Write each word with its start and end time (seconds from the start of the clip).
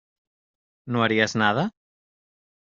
¿no 0.89 1.03
harías 1.03 1.35
nada? 1.35 1.69